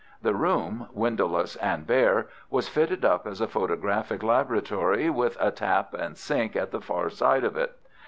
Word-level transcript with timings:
The 0.23 0.33
room, 0.33 0.87
windowless 0.93 1.55
and 1.57 1.85
bare, 1.85 2.27
was 2.49 2.67
fitted 2.67 3.05
up 3.05 3.27
as 3.27 3.39
a 3.39 3.47
photographic 3.47 4.23
laboratory, 4.23 5.11
with 5.11 5.37
a 5.39 5.51
tap 5.51 5.93
and 5.93 6.17
sink 6.17 6.55
at 6.55 6.71
the 6.71 6.81
side 7.11 7.43
of 7.43 7.55
it. 7.55 7.77